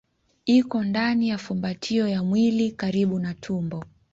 [0.45, 3.83] Iko ndani ya fumbatio ya mwili karibu na tumbo.